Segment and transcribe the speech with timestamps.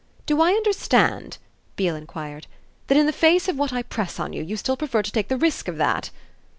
[0.25, 1.37] Do I understand,"
[1.75, 2.47] Beale enquired,
[2.87, 5.27] "that, in the face of what I press on you, you still prefer to take
[5.27, 6.09] the risk of that?"